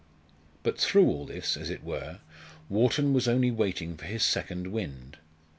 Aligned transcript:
But 0.63 0.79
through 0.79 1.05
all 1.07 1.27
this, 1.27 1.55
as 1.55 1.69
it 1.69 1.83
were, 1.83 2.21
Wharton 2.69 3.13
was 3.13 3.27
only 3.27 3.51
waiting 3.51 3.95
for 3.97 4.05
his 4.07 4.23
second 4.23 4.71
wind. 4.71 5.19